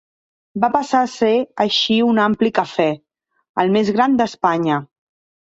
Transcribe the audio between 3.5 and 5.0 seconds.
el més gran d'Espanya.